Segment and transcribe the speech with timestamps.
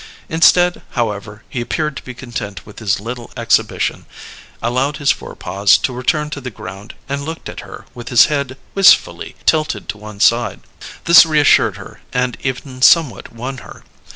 [0.29, 4.07] Instead, however, he appeared to be content with his little exhibition,
[4.59, 8.57] allowed his forepaws to return to the ground, and looked at her with his head
[8.73, 10.61] wistfully tilted to one side.
[11.03, 13.83] This reassured her and even somewhat won her.